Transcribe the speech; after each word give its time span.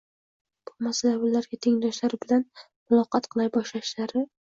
Bu 0.69 0.73
narsa 0.85 1.11
ularga 1.27 1.61
tengdoshlari 1.67 2.21
bilan 2.25 2.49
muloqot 2.71 3.33
qila 3.37 3.51
boshlashlari 3.61 4.31